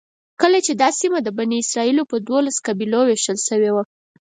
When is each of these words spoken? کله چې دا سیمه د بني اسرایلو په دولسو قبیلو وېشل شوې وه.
کله 0.41 0.59
چې 0.65 0.73
دا 0.81 0.89
سیمه 0.99 1.19
د 1.23 1.29
بني 1.37 1.57
اسرایلو 1.63 2.03
په 2.11 2.17
دولسو 2.27 2.63
قبیلو 2.67 3.01
وېشل 3.05 3.37
شوې 3.47 3.71
وه. 3.75 3.83